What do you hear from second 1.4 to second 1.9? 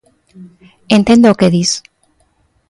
dis.